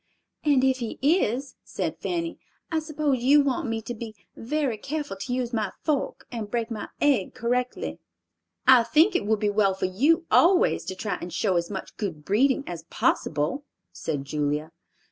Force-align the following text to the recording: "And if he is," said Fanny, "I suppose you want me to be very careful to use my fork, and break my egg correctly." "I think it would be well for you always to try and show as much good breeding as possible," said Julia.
"And 0.43 0.63
if 0.63 0.79
he 0.79 0.97
is," 1.03 1.57
said 1.63 1.99
Fanny, 1.99 2.39
"I 2.71 2.79
suppose 2.79 3.19
you 3.23 3.43
want 3.43 3.67
me 3.67 3.83
to 3.83 3.93
be 3.93 4.15
very 4.35 4.79
careful 4.79 5.15
to 5.17 5.31
use 5.31 5.53
my 5.53 5.71
fork, 5.83 6.25
and 6.31 6.49
break 6.49 6.71
my 6.71 6.89
egg 6.99 7.35
correctly." 7.35 7.99
"I 8.65 8.81
think 8.83 9.15
it 9.15 9.27
would 9.27 9.39
be 9.39 9.51
well 9.51 9.75
for 9.75 9.85
you 9.85 10.25
always 10.31 10.85
to 10.85 10.95
try 10.95 11.19
and 11.21 11.31
show 11.31 11.55
as 11.55 11.69
much 11.69 11.97
good 11.97 12.25
breeding 12.25 12.63
as 12.65 12.81
possible," 12.89 13.63
said 13.91 14.25
Julia. 14.25 14.71